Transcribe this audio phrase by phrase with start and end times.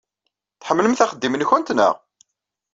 [0.61, 1.95] Tḥemmlemt axeddim-nwent, naɣ?